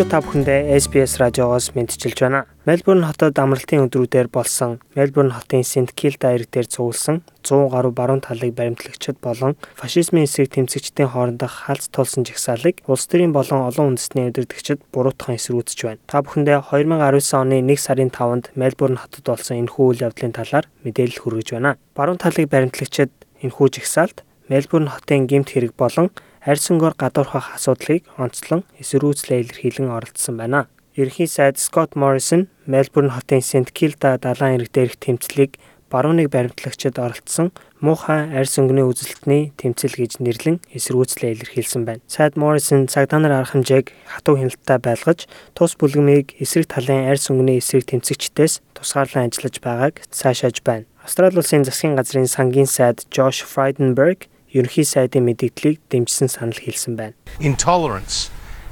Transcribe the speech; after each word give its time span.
Монголчууд 0.00 0.16
та 0.16 0.24
бүхэндээ 0.24 0.80
SBS 0.80 1.20
радиогоос 1.20 1.76
мэдчилж 1.76 2.24
байна. 2.24 2.48
Мельбурн 2.64 3.04
хотод 3.04 3.36
амралтын 3.36 3.84
өдрүүдээр 3.84 4.32
болсон 4.32 4.80
Мельбурн 4.96 5.28
хотын 5.28 5.60
Сент 5.60 5.92
Килда 5.92 6.32
ирэг 6.32 6.48
дээр 6.48 6.72
цугласан 6.72 7.20
100 7.44 7.68
гаруй 7.68 7.92
баруун 7.92 8.24
талыг 8.24 8.56
баримтлагчид 8.56 9.20
болон 9.20 9.60
фашизмын 9.76 10.24
эсрэг 10.24 10.56
тэмцэгчдийн 10.56 11.12
хоорондох 11.12 11.52
халз 11.68 11.92
тулсан 11.92 12.24
жагсаалыг 12.24 12.80
улс 12.88 13.04
төрийн 13.12 13.36
болон 13.36 13.68
олон 13.68 13.92
үндэстний 13.92 14.32
удирдагчид 14.32 14.80
буруутган 14.88 15.36
эсрүүцэж 15.36 15.78
байна. 15.84 16.00
Та 16.08 16.24
бүхэндээ 16.24 16.64
2019 16.72 17.36
оны 17.36 17.60
1 17.60 17.76
сарын 17.76 18.08
5-нд 18.08 18.56
Мельбурн 18.56 18.96
хотод 18.96 19.36
болсон 19.36 19.60
энэхүү 19.60 19.84
үйл 19.84 20.04
явдлын 20.08 20.32
талаар 20.32 20.64
мэдээлэл 20.80 21.20
хүргэж 21.20 21.60
байна. 21.60 21.76
Баруун 21.92 22.16
талыг 22.16 22.48
баримтлагчид 22.48 23.12
энэхүү 23.44 23.68
жагсаалд 23.76 24.24
Мельбурн 24.48 24.88
хотын 24.88 25.28
гэмт 25.28 25.52
хэрэг 25.52 25.76
болон 25.76 26.08
арьсангоор 26.40 26.94
гадуурхах 26.96 27.54
асуудлыг 27.56 28.08
онцлон 28.16 28.64
эсэргүүцлээ 28.80 29.40
илэрхийлэн 29.40 29.92
оролцсон 29.92 30.36
байна. 30.36 30.68
Ерөнхий 30.96 31.28
сайд 31.28 31.58
Скот 31.58 31.94
Моррисон 31.94 32.48
Мельбурн 32.66 33.10
хотын 33.10 33.42
Сент 33.42 33.70
Килда 33.70 34.18
далайн 34.18 34.58
ирэг 34.58 34.72
дээрх 34.72 34.96
тэмцлийг 34.96 35.60
барууныг 35.90 36.30
баримтлагчид 36.30 36.98
оролцсон 36.98 37.52
муухай 37.80 38.30
арьс 38.30 38.56
өнгөний 38.58 38.86
үзэлтний 38.86 39.52
тэмцэл 39.58 39.98
гэж 39.98 40.22
нэрлэн 40.22 40.62
эсэргүүцлээ 40.70 41.34
илэрхийлсэн 41.34 41.82
байна. 41.84 42.04
Сайд 42.06 42.38
Моррисон 42.38 42.86
цагдаа 42.86 43.18
нар 43.18 43.42
арга 43.42 43.58
хэмжээг 43.58 43.90
хатуу 44.06 44.38
хяналттай 44.38 44.78
байлгаж 44.78 45.26
тус 45.54 45.74
бүлгэмийг 45.76 46.38
эсрэг 46.38 46.70
талын 46.70 47.10
арьс 47.10 47.26
өнгөний 47.30 47.58
эсрэг 47.58 47.90
тэмцэгчдээс 47.90 48.62
тусгаарлан 48.78 49.28
ажиллаж 49.28 49.56
байгааг 49.58 49.94
цаашааж 50.14 50.62
байна. 50.62 50.86
Австрали 51.02 51.36
улсын 51.40 51.64
засгийн 51.64 51.96
газрын 51.98 52.30
сангийн 52.30 52.70
сайд 52.70 53.04
Josh 53.10 53.42
Frydenberg 53.42 54.30
ерөнхий 54.54 54.84
сайдын 54.84 55.24
мэдээллийг 55.26 55.80
дэмжсэн 55.90 56.28
санал 56.28 56.58
хэлсэн 56.58 56.96
байна. 56.96 57.14
Intolerance 57.38 58.30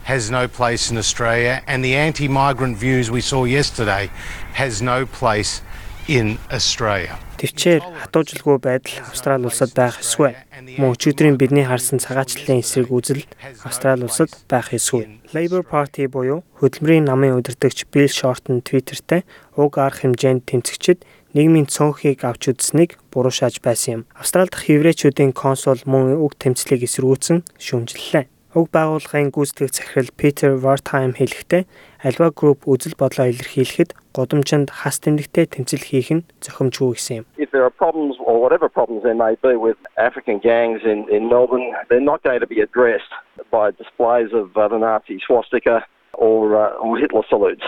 has 0.09 0.31
no 0.31 0.49
place 0.49 0.91
in 0.91 0.97
Australia 0.97 1.63
and 1.67 1.85
the 1.85 1.95
anti-migrant 1.95 2.77
views 2.77 3.11
we 3.11 3.21
saw 3.21 3.45
yesterday 3.45 4.11
has 4.55 4.83
no 4.83 5.07
place 5.07 5.63
in 6.09 6.39
Australia. 6.51 7.15
Тэвчээр 7.39 7.85
хатуужилгүй 8.03 8.59
байдал 8.59 8.99
Австрали 9.07 9.47
улсад 9.47 9.71
байх 9.77 10.01
ёсгүй. 10.03 10.35
Мөн 10.81 10.97
өчигдрийн 10.97 11.39
бидний 11.39 11.63
харсан 11.63 12.03
цагаачлалын 12.03 12.65
эсрэг 12.65 12.91
үзэл 12.91 13.23
Австрали 13.63 14.09
улсад 14.09 14.33
байх 14.51 14.75
ёсгүй. 14.75 15.07
Labour 15.37 15.63
Party 15.63 16.09
буюу 16.11 16.43
хөдөлмөрийн 16.59 17.07
намын 17.07 17.39
удирдагч 17.39 17.87
Bill 17.93 18.11
Shorten 18.11 18.65
Twitter-тэй 18.65 19.23
уг 19.55 19.79
арга 19.79 20.03
хэмжээнд 20.03 20.51
тэмцэгчид 20.51 21.07
нийгмийн 21.37 21.69
цөөнхийг 21.69 22.25
авч 22.25 22.53
үзснийг 22.53 22.97
буруу 23.13 23.33
шааж 23.35 23.61
байсан 23.61 23.93
юм. 23.93 24.03
Австрали 24.17 24.49
дахь 24.49 24.69
еврейчүүдийн 24.71 25.33
консул 25.37 25.81
мөн 25.85 26.17
уг 26.17 26.37
тэмцлийг 26.41 26.85
эсэргүүцэн 26.89 27.45
шүүмжиллээ. 27.61 28.25
Уг 28.57 28.73
байгууллагын 28.73 29.29
гүйцэтгэх 29.29 29.77
захирал 29.77 30.17
Питер 30.17 30.57
Вартайм 30.57 31.13
хэлэхдээ 31.13 31.69
альва 32.01 32.33
групп 32.33 32.65
үзэл 32.65 32.97
бодлоо 32.97 33.29
илэрхийлэхэд 33.29 33.93
годомжинд 34.17 34.73
хас 34.73 34.97
тэмдэгтэй 35.05 35.47
тэмцэл 35.53 35.85
хийх 35.85 36.09
нь 36.09 36.27
зохимжгүй 36.41 36.97
гэсэн 36.97 37.17
юм. 37.21 37.25
If 37.37 37.53
there 37.53 37.69
are 37.69 37.77
problems 37.77 38.17
or 38.25 38.41
whatever 38.41 38.73
problems 38.73 39.05
there 39.05 39.15
may 39.15 39.37
be 39.45 39.53
with 39.61 39.77
African 40.01 40.41
gangs 40.41 40.81
in 40.81 41.05
in 41.13 41.29
Melbourne, 41.29 41.77
they're 41.93 42.01
not 42.01 42.25
going 42.25 42.41
to 42.41 42.49
be 42.49 42.65
addressed 42.65 43.13
by 43.53 43.69
displays 43.77 44.33
of 44.33 44.57
uh, 44.57 44.65
the 44.73 44.81
Nazi 44.81 45.21
swastika 45.21 45.85
uh, 46.19 47.23
salutes. 47.31 47.65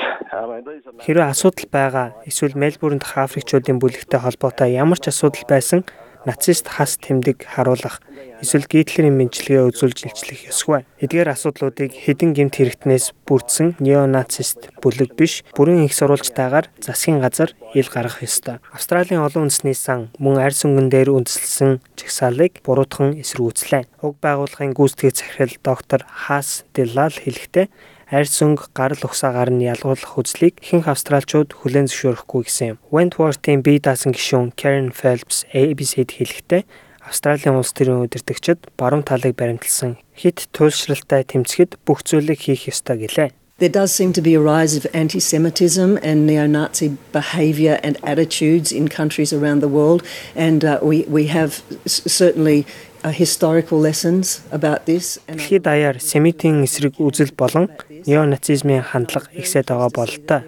Хэрвээ 1.04 1.30
асуудал 1.30 1.66
байгаа 1.70 2.08
эсвэл 2.26 2.58
Мельбурнд 2.58 3.06
Африкчуудын 3.06 3.78
бүлэгтэй 3.78 4.20
холбоотой 4.20 4.74
ямар 4.74 4.98
ч 4.98 5.08
асуудал 5.08 5.46
байсан 5.46 5.86
нацист 6.26 6.68
хас 6.68 7.00
тэмдэг 7.00 7.48
харуулах 7.48 8.00
эсвэл 8.44 8.68
Гитлерийн 8.68 9.16
мэдлэгээ 9.16 9.68
үзүүлж 9.72 9.98
илчлэх 10.12 10.52
ёсгүй. 10.52 10.84
Эдгээр 11.00 11.32
асуудлуудыг 11.32 11.92
хэдин 11.96 12.36
гэмт 12.36 12.56
хэрэгтнээс 12.60 13.16
бүрдсэн 13.24 13.80
неонацист 13.80 14.68
бүлэг 14.84 15.16
биш, 15.16 15.44
бүрэн 15.56 15.88
их 15.88 15.96
сурвалжтайгаар 15.96 16.68
засгийн 16.80 17.20
газар 17.24 17.56
ил 17.72 17.88
гаргах 17.88 18.20
ёстой. 18.20 18.60
Австралийн 18.72 19.24
олон 19.24 19.48
үндэсний 19.48 19.76
сан 19.76 20.12
мөн 20.20 20.40
арьс 20.44 20.64
өнгөн 20.64 20.92
дээр 20.92 21.08
үндэслэсэн 21.16 21.80
жагсаалыг 21.96 22.60
буруутхан 22.64 23.16
эсрүүцлээ. 23.20 24.04
Уг 24.04 24.20
байгууллагын 24.20 24.76
гүйцэтгэх 24.76 25.16
захирал 25.16 25.56
доктор 25.64 26.04
Хас 26.04 26.64
Делал 26.76 27.12
хэлэхдээ 27.12 27.68
арьс 28.10 28.42
өнгө 28.42 28.74
гарал 28.74 29.06
угсаагаар 29.06 29.54
нь 29.54 29.64
ялгуулах 29.70 30.18
үзлийг 30.18 30.58
ихэнх 30.58 30.90
австралчууд 30.90 31.54
хүлээн 31.54 31.86
зөвшөөрөхгүй 31.86 32.42
гэсэн 32.42 32.66
юм. 32.74 32.78
Wentworth-ийн 32.90 33.62
бие 33.62 33.78
даасан 33.78 34.10
гишүүн 34.10 34.58
Karen 34.58 34.90
Phelps 34.90 35.46
ABC-д 35.54 36.18
хэлэхдээ 36.18 36.62
Австралийн 37.06 37.56
улс 37.56 37.72
төрийн 37.72 38.02
удирдагчид 38.02 38.70
баруун 38.74 39.06
талыг 39.06 39.38
баримтлсан 39.38 39.96
хит 40.18 40.50
туйлшралтай 40.52 41.22
тэмцэхэд 41.24 41.78
бүх 41.86 42.02
зүйлийг 42.02 42.44
хийх 42.44 42.68
ёстой 42.68 43.06
гэлээ. 43.06 43.30
There 43.60 43.68
does 43.68 43.92
seem 43.92 44.14
to 44.14 44.22
be 44.22 44.34
a 44.34 44.40
rise 44.40 44.74
of 44.74 44.86
anti 44.94 45.20
Semitism 45.20 45.98
and 46.02 46.26
neo 46.26 46.46
Nazi 46.46 46.96
behaviour 47.12 47.78
and 47.84 47.98
attitudes 48.02 48.72
in 48.72 48.88
countries 48.88 49.34
around 49.34 49.60
the 49.60 49.68
world, 49.68 50.02
and 50.34 50.64
uh, 50.64 50.78
we, 50.80 51.04
we 51.04 51.26
have 51.26 51.62
certainly 51.84 52.64
historical 53.08 53.78
lessons 53.78 54.40
about 54.52 54.86
this. 54.86 55.18
Дэлхийд 55.28 55.62
даяар 55.62 56.00
семитийн 56.00 56.64
эсрэг 56.64 56.96
үзэл 57.00 57.32
болон 57.36 57.68
неонацизмын 58.06 58.86
хандлага 58.86 59.28
ихсээд 59.34 59.68
байгаа 59.68 59.90
бололтой. 59.90 60.40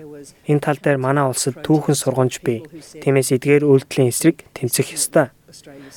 Энэ 0.47 0.63
тал 0.63 0.79
дээр 0.79 0.99
манай 1.03 1.27
улсад 1.27 1.61
түүхэн 1.67 1.97
сургамж 1.99 2.41
бий. 2.47 2.63
Тиймээс 3.03 3.35
эдгээр 3.37 3.67
үйлдэлийн 3.67 4.13
эсрэг 4.13 4.47
тэмцэх 4.55 4.95
ёстой. 4.95 5.35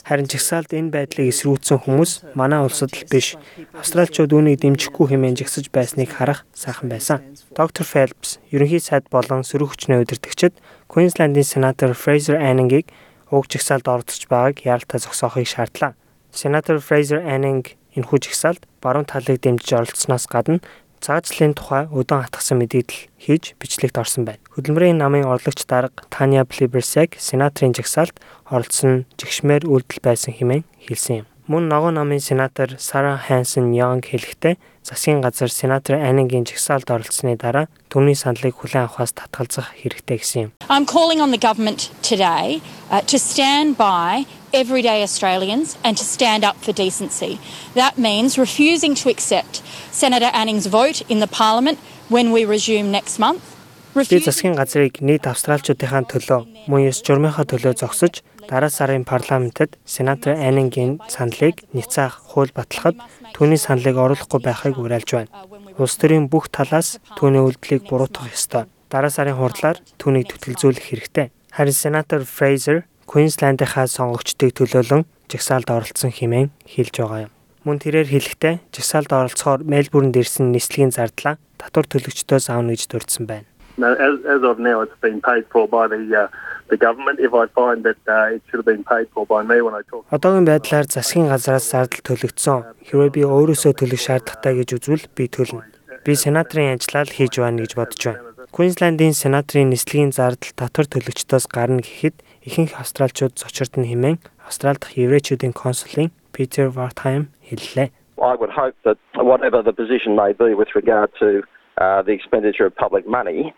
Харин 0.04 0.28
жагсаалд 0.28 0.76
энэ 0.76 0.92
байдлыг 0.92 1.32
эсрүүцсэн 1.32 1.80
хүмүүс 1.88 2.36
манай 2.36 2.60
улсад 2.60 2.92
л 2.92 3.08
биш. 3.08 3.40
Австралчууд 3.72 4.36
үүнийг 4.36 4.60
дэмжихгүй 4.60 5.16
хэмээн 5.16 5.40
жагсаж 5.40 5.72
байсныг 5.72 6.12
харах 6.12 6.44
сайхан 6.52 6.92
байсан. 6.92 7.24
Доктор 7.56 7.88
Phelps, 7.88 8.44
ерөнхий 8.52 8.84
сайд 8.84 9.08
болон 9.08 9.48
сөрөг 9.48 9.72
хүчний 9.72 10.02
удирдагчид 10.04 10.60
Queensland-ийн 10.92 11.48
сенатор 11.48 11.96
Fraser 11.96 12.36
Anning-ийг 12.36 12.92
уг 13.32 13.48
жагсаалд 13.48 13.88
оролцож 13.88 14.28
байгааг 14.28 14.60
яралтай 14.68 15.00
зогсоохыг 15.00 15.48
шаардлаа. 15.48 15.96
Сенатор 16.36 16.84
Fraser 16.84 17.24
Anning 17.24 17.64
энэхүү 17.96 18.28
жагсаалд 18.28 18.68
баруун 18.84 19.08
талыг 19.08 19.40
дэмжиж 19.40 19.72
оролцсноос 19.72 20.28
гадна 20.28 20.60
цаазлын 21.06 21.54
тухай 21.54 21.86
өдөн 21.94 22.26
хатгсан 22.26 22.58
мэдээлэл 22.58 23.06
хийж 23.22 23.54
бичлэгт 23.62 24.02
орсон 24.02 24.26
байна. 24.26 24.42
Хөдөлмөрийн 24.58 24.98
намын 24.98 25.30
орлогч 25.30 25.62
дарга 25.70 26.02
Таня 26.10 26.50
Plibersek 26.50 27.22
сенаторын 27.22 27.78
жагсаалд 27.78 28.18
оролцсон 28.50 29.06
жигшмээр 29.22 29.70
үйлдэл 29.70 30.02
байсан 30.02 30.34
хэмээн 30.34 30.66
хэлсэн 30.82 31.16
юм. 31.22 31.28
Мөн 31.48 31.68
ногоо 31.70 31.92
намын 31.94 32.20
сенатор 32.20 32.74
Сара 32.80 33.22
Хансон 33.22 33.70
Янг 33.70 34.10
хэлэхдээ 34.10 34.58
засгийн 34.82 35.22
газар 35.22 35.54
сенатор 35.54 35.94
Анингийн 36.02 36.42
жагсаалд 36.42 36.90
оролцсны 36.90 37.38
дараа 37.38 37.70
түүний 37.94 38.18
саналыг 38.18 38.58
хүлээн 38.58 38.90
авахаас 38.90 39.14
татгалзах 39.14 39.70
хэрэгтэй 39.78 40.18
гэсэн 40.18 40.42
юм. 40.42 40.52
I'm 40.74 40.90
calling 40.90 41.22
on 41.22 41.30
the 41.30 41.38
government 41.38 41.94
today 42.02 42.66
uh, 42.90 43.06
to 43.06 43.22
stand 43.22 43.78
by 43.78 44.26
everyday 44.58 45.06
Australians 45.06 45.78
and 45.86 45.94
to 46.02 46.04
stand 46.04 46.42
up 46.42 46.58
for 46.66 46.74
decency. 46.74 47.38
That 47.78 48.02
means 48.02 48.42
refusing 48.42 48.98
to 49.06 49.14
accept 49.14 49.62
Senator 49.94 50.34
Anning's 50.34 50.66
vote 50.66 51.06
in 51.14 51.22
the 51.22 51.30
parliament 51.30 51.78
when 52.10 52.34
we 52.34 52.42
resume 52.42 52.90
next 52.90 53.22
month. 53.22 53.55
Би 53.96 54.20
засгийн 54.20 54.60
газрыг 54.60 55.00
нийт 55.00 55.24
австралчуудынхаа 55.24 56.04
төлөө 56.12 56.68
мөн 56.68 56.82
ёс 56.92 57.00
журмынхаа 57.00 57.48
төлөө 57.48 57.80
зогсож 57.80 58.28
дараа 58.44 58.68
сарын 58.68 59.08
парламентэд 59.08 59.80
сенатор 59.88 60.36
Анингийн 60.36 61.00
саналыг 61.08 61.64
няцаах 61.72 62.20
хууль 62.28 62.52
батлахад 62.52 63.00
түүний 63.32 63.56
саналыг 63.56 63.96
оруулахгүй 63.96 64.42
байхыг 64.44 64.76
уриалж 64.84 65.10
байна. 65.16 65.32
Улс 65.80 65.96
төрийн 65.96 66.28
бүх 66.28 66.52
талаас 66.52 67.00
түүний 67.16 67.40
үйлдэлийг 67.40 67.88
буруутгах 67.88 68.36
ёстой. 68.36 68.68
Дараа 68.92 69.08
сарын 69.08 69.40
хурдлаар 69.40 69.80
түүнийг 69.96 70.28
түтгэлзүүлэх 70.28 70.92
хэрэгтэй. 70.92 71.32
Харин 71.56 71.72
сенатор 71.80 72.28
Фрейзер 72.28 72.84
Queensland-ийнхаа 73.08 73.88
сонгогчдыг 73.88 74.60
төлөөлөн 74.60 75.08
жагсаалд 75.32 75.72
оролцсон 75.72 76.12
хэмээн 76.12 76.52
хэлж 76.68 77.00
байгаа 77.00 77.32
юм. 77.32 77.34
Мөн 77.64 77.80
тэрээр 77.80 78.12
хэлэхдээ 78.12 78.76
жагсаалд 78.76 79.12
оролцохоор 79.16 79.64
Мельбурнд 79.64 80.20
ирсэн 80.20 80.52
нислэгийн 80.52 80.92
зардлаа 80.92 81.40
татвар 81.56 81.88
төлөгчдөөс 81.88 82.52
аавна 82.52 82.76
гэж 82.76 82.92
дурдсан 82.92 83.24
байна. 83.26 83.48
Now, 83.78 83.94
as, 83.94 84.16
as 84.26 84.42
of 84.44 84.60
now, 84.60 84.82
it's 84.82 85.00
been 85.02 85.22
paid 85.22 85.46
for 85.52 85.68
by 85.68 85.88
the 85.88 86.02
uh, 86.16 86.28
the 86.72 86.78
government 86.78 87.20
if 87.20 87.34
I 87.34 87.46
find 87.60 87.84
that 87.84 88.00
uh, 88.08 88.36
it 88.36 88.42
should 88.48 88.60
have 88.64 88.70
been 88.74 88.84
paid 88.84 89.08
for 89.14 89.26
by 89.26 89.42
me 89.44 89.62
when 89.62 89.76
I 89.76 89.84
talk. 89.90 90.06
Одоогийн 90.12 90.46
байдлаар 90.50 90.88
засгийн 90.88 91.28
газраас 91.34 91.68
зардал 91.72 92.02
төлөгдсөн. 92.08 92.60
Хэрвээ 92.88 93.12
би 93.18 93.22
өөрөөсөө 93.28 93.74
төлөх 93.82 94.02
шаардлагатай 94.02 94.54
гэж 94.60 94.70
үзвэл 94.80 95.06
би 95.18 95.26
төлнө. 95.28 95.66
Би 96.06 96.14
сенаторын 96.16 96.80
ажиллаа 96.80 97.04
л 97.04 97.16
хийж 97.18 97.34
байна 97.44 97.62
гэж 97.66 97.72
бодож 97.76 98.02
байна. 98.08 98.22
Queensland-ийн 98.56 99.14
сенаторын 99.14 99.74
нислэгийн 99.76 100.16
зардал 100.16 100.56
татвар 100.56 100.88
төлөгчдөөс 100.88 101.46
гарна 101.52 101.84
гэхэд 101.84 102.16
ихэнх 102.48 102.80
австралчууд 102.80 103.36
зочирд 103.36 103.76
нь 103.76 103.90
хэмээн 103.92 104.18
Австрали 104.46 104.78
дахь 104.78 104.94
еврейчүүдийн 104.94 105.54
консулын 105.54 106.12
Питер 106.32 106.70
Вартхайм 106.70 107.34
хэллээ. 107.50 107.90
I 108.22 108.36
would 108.40 108.54
hope 108.54 108.78
that 108.86 108.98
whatever 109.18 109.62
the 109.62 109.74
position 109.74 110.16
may 110.16 110.32
be 110.34 110.54
with 110.54 110.70
regard 110.76 111.10
to 111.20 111.44
uh, 111.82 112.02
the 112.06 112.14
expenditure 112.14 112.66
of 112.70 112.74
public 112.76 113.06
money, 113.08 113.54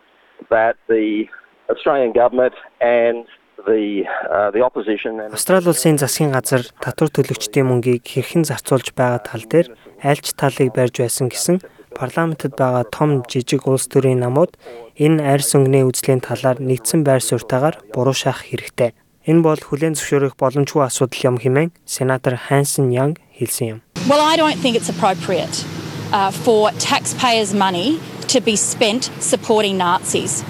that 0.49 0.75
the 0.87 1.25
Australian 1.69 2.11
government 2.13 2.53
and 2.79 3.25
the 3.65 4.05
uh, 4.29 4.51
the 4.51 4.61
opposition 4.61 5.19
and 5.19 5.33
Австрали 5.33 5.67
улсын 5.67 5.97
засгийн 5.97 6.31
газар 6.31 6.61
татвар 6.81 7.09
төлөгчдийн 7.09 7.67
мөнгийг 7.67 8.05
хэрхэн 8.05 8.45
зарцуулж 8.47 8.93
байгаа 8.93 9.21
тал 9.25 9.43
дээр 9.43 9.73
айлч 10.03 10.37
талыг 10.37 10.71
барьж 10.77 11.01
байсан 11.01 11.27
гэсэн 11.33 11.59
парламентэд 11.97 12.53
байгаа 12.55 12.85
том 12.87 13.25
жижиг 13.25 13.67
улс 13.67 13.89
төрийн 13.89 14.21
намууд 14.21 14.53
энэ 14.95 15.25
арьс 15.25 15.57
өнгөний 15.57 15.83
үзлийн 15.89 16.21
талаар 16.21 16.61
нэгдсэн 16.61 17.01
байр 17.01 17.21
суурьтайгаар 17.25 17.81
буруу 17.93 18.13
шаах 18.13 18.45
хэрэгтэй. 18.45 18.93
Энэ 19.27 19.41
бол 19.43 19.59
хүлээн 19.59 19.97
зөвшөөрөх 19.97 20.39
боломжгүй 20.39 20.83
асуудал 20.87 21.35
юм 21.35 21.37
хэмээн 21.41 21.73
сенатор 21.83 22.37
Хансон 22.37 22.93
Янг 22.93 23.19
хэлсэн 23.35 23.67
юм. 23.67 23.79
Well, 24.07 24.23
I 24.23 24.37
don't 24.37 24.55
think 24.61 24.77
it's 24.79 24.87
appropriate 24.87 25.65
uh, 26.13 26.31
for 26.31 26.71
taxpayers' 26.79 27.51
money 27.51 27.99
to 28.27 28.41
be 28.41 28.55
spent 28.57 29.09
supporting 29.19 29.77
Nazis. 29.77 30.43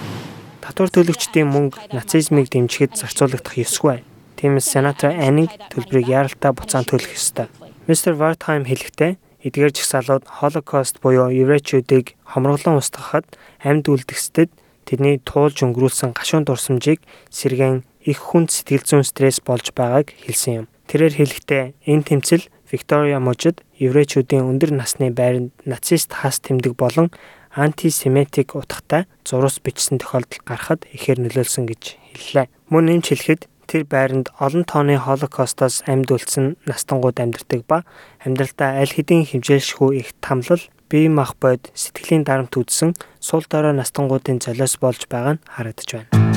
Татвар 0.66 0.90
төлөгчдийн 0.90 1.46
мөнгө 1.46 1.94
нацизмыг 1.94 2.50
дэмжихэд 2.50 2.98
зарцуулагдах 2.98 3.54
ёсгүй. 3.54 4.02
Тиймээс 4.42 4.66
сенатор 4.66 5.14
Анинг 5.14 5.54
төлбөрийг 5.70 6.10
яаралтай 6.10 6.52
буцаан 6.58 6.90
төлөх 6.90 7.14
ёстой. 7.14 7.48
Мистер 7.86 8.18
Вартхайм 8.18 8.66
хэлэхдээ 8.66 9.22
эдгээр 9.46 9.72
жагсаалууд 9.78 10.26
Холокост 10.26 10.98
буюу 11.06 11.30
еврейчүүдийг 11.30 12.18
хомроглон 12.26 12.82
устгахад 12.82 13.30
амьд 13.62 13.86
үлдгэстэд 13.94 14.50
тэдний 14.90 15.22
туулж 15.22 15.62
өнгөрүүлсэн 15.62 16.18
гашуун 16.18 16.50
дурсамжийг 16.50 17.06
сэргэн 17.30 17.86
их 18.10 18.20
хүнд 18.20 18.50
сэтгэл 18.50 18.90
зүйн 18.90 19.06
стресс 19.06 19.38
болж 19.40 19.70
байгааг 19.78 20.18
хэлсэн 20.18 20.66
юм. 20.66 20.68
Тэрээр 20.90 21.14
хэлэхдээ 21.14 21.64
энэ 21.86 22.04
тэмцэл 22.10 22.50
Виктория 22.68 23.20
мужид 23.24 23.64
еврейчүүдийн 23.80 24.44
өндөр 24.44 24.76
насны 24.76 25.12
байранд 25.12 25.56
нацист 25.64 26.12
хас 26.12 26.44
тэмдэг 26.44 26.76
болон 26.76 27.14
антисемитик 27.56 28.56
утгатай 28.56 29.06
зурус 29.24 29.60
бичсэн 29.64 30.00
тохиолдол 30.00 30.42
гарахад 30.44 30.86
ихээр 30.92 31.24
нөлөөлсөн 31.24 31.66
гэж 31.68 31.84
хэллээ. 32.16 32.48
Мөн 32.72 32.86
нэмж 32.88 33.06
хэлэхэд 33.14 33.42
тэр 33.68 33.84
байранд 33.84 34.32
олон 34.40 34.64
тооны 34.64 34.96
холокостоос 34.96 35.84
амьд 35.86 36.10
үлдсэн 36.12 36.56
настангууд 36.66 37.20
амьдардаг 37.20 37.62
ба 37.68 37.84
амьдралдаа 38.24 38.80
аль 38.80 38.94
хэдийн 38.96 39.28
хэмжээлшгүй 39.28 40.00
их 40.00 40.16
тамлал 40.24 40.64
бие 40.88 41.12
мах 41.12 41.36
бод 41.36 41.68
сэтгэлийн 41.76 42.24
дарамт 42.24 42.56
үзсэн 42.56 42.96
сул 43.20 43.44
дорой 43.52 43.76
настангуудын 43.76 44.40
золиос 44.40 44.80
болж 44.80 45.04
байгаа 45.12 45.36
нь 45.36 45.44
харагдаж 45.44 45.90
байна. 45.92 46.37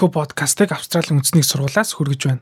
Энэхүү 0.00 0.16
подкастыг 0.16 0.72
Австралийн 0.72 1.20
үндэсний 1.20 1.44
сургуулиас 1.44 1.92
хүргэж 1.92 2.20
байна. 2.24 2.40